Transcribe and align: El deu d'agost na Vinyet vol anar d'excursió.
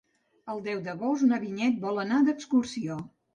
El 0.53 0.61
deu 0.67 0.79
d'agost 0.87 1.25
na 1.33 1.39
Vinyet 1.43 1.77
vol 1.85 2.01
anar 2.05 2.23
d'excursió. 2.31 2.99